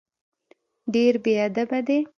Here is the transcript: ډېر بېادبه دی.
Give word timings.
ډېر 0.93 1.13
بېادبه 1.23 1.79
دی. 1.87 1.99